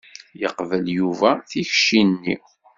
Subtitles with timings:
[0.41, 2.35] Yeqbel Yuba tikci-nni.